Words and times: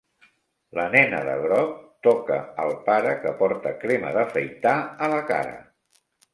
La 0.77 0.85
nena 0.95 1.19
de 1.27 1.35
groc 1.43 1.75
toca 2.07 2.39
el 2.65 2.73
pare 2.89 3.13
que 3.27 3.35
porta 3.45 3.77
crema 3.87 4.13
d'afaitar 4.19 4.77
a 5.11 5.15
la 5.17 5.25
cara. 5.33 5.57